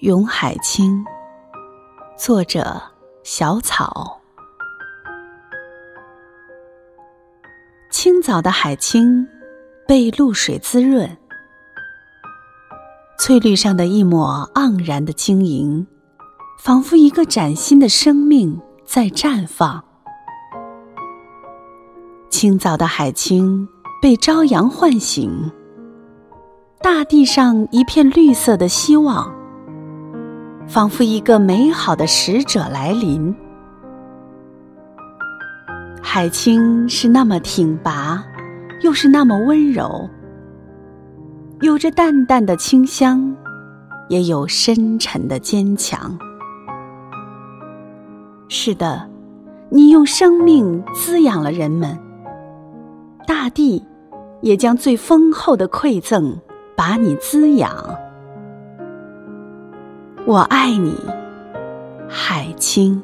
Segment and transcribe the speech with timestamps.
[0.00, 1.02] 咏海清，
[2.18, 2.82] 作者
[3.22, 4.20] 小草。
[7.90, 9.26] 清早的海清
[9.88, 11.16] 被露水滋润，
[13.18, 15.86] 翠绿上的一抹盎然的晶莹，
[16.58, 19.82] 仿佛一个崭新的生命在绽放。
[22.28, 23.66] 清早的海清
[24.02, 25.50] 被朝阳唤醒，
[26.82, 29.34] 大地上一片绿色的希望。
[30.68, 33.34] 仿佛一个美好的使者来临。
[36.02, 38.24] 海清是那么挺拔，
[38.82, 40.08] 又是那么温柔，
[41.60, 43.34] 有着淡淡的清香，
[44.08, 46.18] 也有深沉的坚强。
[48.48, 49.08] 是的，
[49.68, 51.98] 你用生命滋养了人们，
[53.26, 53.84] 大地
[54.40, 56.38] 也将最丰厚的馈赠
[56.76, 57.72] 把你滋养。
[60.26, 60.92] 我爱你，
[62.08, 63.00] 海清。